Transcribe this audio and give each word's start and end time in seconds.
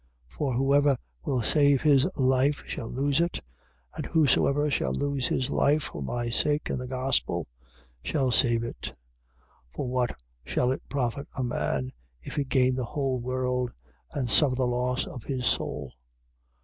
8:35. 0.31 0.35
For 0.35 0.53
whosoever 0.55 0.97
will 1.23 1.41
save 1.43 1.83
his 1.83 2.07
life 2.17 2.63
shall 2.65 2.87
lose 2.89 3.21
it: 3.21 3.39
and 3.93 4.03
whosoever 4.07 4.71
shall 4.71 4.93
lose 4.95 5.27
his 5.27 5.51
life 5.51 5.83
for 5.83 6.01
my 6.01 6.31
sake 6.31 6.71
and 6.71 6.81
the 6.81 6.87
gospel 6.87 7.45
shall 8.03 8.31
save 8.31 8.63
it. 8.63 8.81
8:36. 8.81 8.93
For 9.75 9.87
what 9.89 10.19
shall 10.43 10.71
it 10.71 10.81
profit 10.89 11.27
a 11.35 11.43
man, 11.43 11.91
if 12.23 12.35
he 12.35 12.43
gain 12.43 12.73
the 12.73 12.83
whole 12.85 13.19
world 13.19 13.69
and 14.11 14.27
suffer 14.27 14.55
the 14.55 14.65
loss 14.65 15.05
of 15.05 15.23
his 15.25 15.45
soul? 15.45 15.93